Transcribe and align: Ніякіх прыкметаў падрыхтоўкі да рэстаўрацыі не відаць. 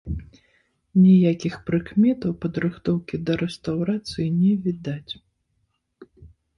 Ніякіх 1.03 1.53
прыкметаў 1.67 2.31
падрыхтоўкі 2.47 3.15
да 3.29 3.33
рэстаўрацыі 3.45 4.27
не 4.43 4.53
відаць. 4.69 5.11